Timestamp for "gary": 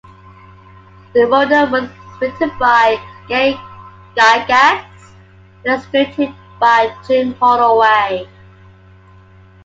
3.27-3.53